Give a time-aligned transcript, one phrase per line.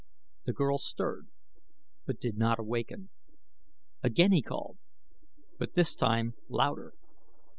[0.45, 1.27] The girl stirred,
[2.07, 3.11] but did not awaken.
[4.01, 4.79] Again he called,
[5.59, 6.95] but this time louder.